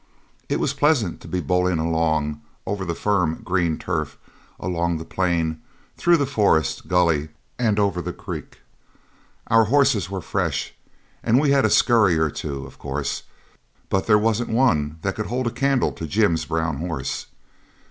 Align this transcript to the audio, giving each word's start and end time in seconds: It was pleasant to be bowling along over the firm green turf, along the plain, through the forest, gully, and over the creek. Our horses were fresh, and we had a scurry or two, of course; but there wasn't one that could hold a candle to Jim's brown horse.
It 0.49 0.59
was 0.59 0.73
pleasant 0.73 1.21
to 1.21 1.27
be 1.27 1.41
bowling 1.41 1.77
along 1.77 2.41
over 2.65 2.83
the 2.85 2.95
firm 2.95 3.41
green 3.45 3.77
turf, 3.77 4.17
along 4.59 4.97
the 4.97 5.05
plain, 5.05 5.61
through 5.95 6.17
the 6.17 6.25
forest, 6.25 6.87
gully, 6.87 7.29
and 7.59 7.77
over 7.77 8.01
the 8.01 8.11
creek. 8.11 8.61
Our 9.45 9.65
horses 9.65 10.09
were 10.09 10.21
fresh, 10.21 10.73
and 11.21 11.39
we 11.39 11.51
had 11.51 11.65
a 11.65 11.69
scurry 11.69 12.17
or 12.17 12.31
two, 12.31 12.65
of 12.65 12.79
course; 12.79 13.21
but 13.89 14.07
there 14.07 14.17
wasn't 14.17 14.49
one 14.49 14.97
that 15.03 15.13
could 15.13 15.27
hold 15.27 15.45
a 15.45 15.51
candle 15.51 15.91
to 15.91 16.07
Jim's 16.07 16.45
brown 16.45 16.77
horse. 16.77 17.27